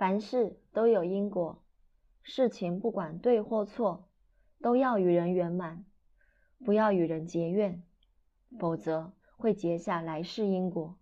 [0.00, 1.62] 凡事都有因果
[2.22, 4.08] 事情不管对或错
[4.62, 5.84] 都要与人圆满
[6.64, 7.82] 不要与人结怨
[8.58, 10.98] 否则会结下来世因果。